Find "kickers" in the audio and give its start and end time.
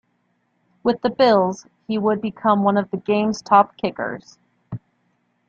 3.77-4.39